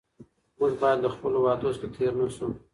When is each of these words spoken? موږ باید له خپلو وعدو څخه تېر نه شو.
موږ 0.57 0.71
باید 0.81 0.99
له 1.03 1.09
خپلو 1.15 1.37
وعدو 1.41 1.69
څخه 1.77 1.87
تېر 1.95 2.11
نه 2.19 2.27
شو. 2.35 2.47